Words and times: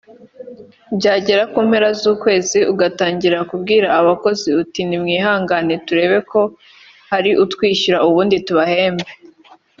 byagera 0.97 1.43
ku 1.51 1.59
mpera 1.67 1.89
z’ukwezi 1.99 2.59
ugatangira 2.71 3.37
kubwira 3.49 3.87
abakozi 3.99 4.49
uti 4.61 4.79
nimwihangane 4.89 5.73
turebe 5.85 6.17
ko 6.31 6.41
hari 7.11 7.29
uwatwishyura 7.33 7.97
ubundi 8.09 8.35
tubahembe 8.47 9.07